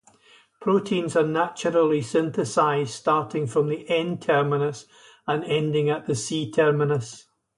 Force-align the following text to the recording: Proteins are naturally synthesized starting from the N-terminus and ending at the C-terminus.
Proteins 0.59 1.15
are 1.15 1.21
naturally 1.27 2.01
synthesized 2.01 2.89
starting 2.89 3.45
from 3.45 3.67
the 3.69 3.87
N-terminus 3.87 4.87
and 5.27 5.43
ending 5.43 5.91
at 5.91 6.07
the 6.07 6.15
C-terminus. 6.15 7.27